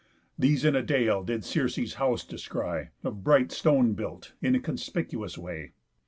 [0.35, 5.37] These in a dale did Circe's house descry, Of bright stone built, in a conspicuous
[5.37, 5.73] way.